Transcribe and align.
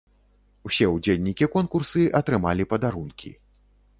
Усе 0.67 0.85
ўдзельнікі 0.93 1.49
конкурсы 1.57 2.01
атрымалі 2.19 2.67
падарункі. 2.75 3.29